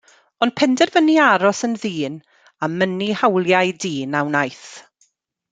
[0.43, 2.15] Ond penderfynu aros yn ddyn,
[2.65, 4.67] a mynnu hawliau dyn, a wnaeth.